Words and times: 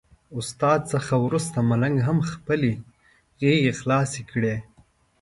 د 0.03 0.03
استاد 0.39 0.79
څخه 0.93 1.13
وروسته 1.25 1.57
ملنګ 1.69 1.95
هم 2.07 2.17
خپلې 2.31 2.71
غېږې 3.41 3.73
خلاصې 3.79 4.21
کړې. 4.31 4.55